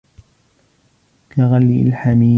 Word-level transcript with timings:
كَغَلْيِ 1.35 1.81
الْحَمِيمِ 1.87 2.29